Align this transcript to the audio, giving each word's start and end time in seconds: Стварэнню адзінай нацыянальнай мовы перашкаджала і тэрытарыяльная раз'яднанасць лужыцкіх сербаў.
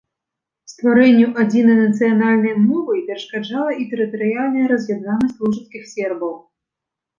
Стварэнню 0.71 1.27
адзінай 1.43 1.77
нацыянальнай 1.81 2.55
мовы 2.71 2.93
перашкаджала 3.11 3.71
і 3.85 3.87
тэрытарыяльная 3.93 4.67
раз'яднанасць 4.75 5.39
лужыцкіх 5.45 5.89
сербаў. 5.95 6.35